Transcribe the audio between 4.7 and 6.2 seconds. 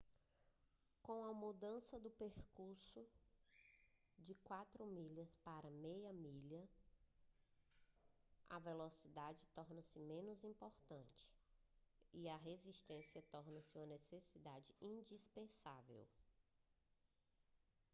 de milha para meia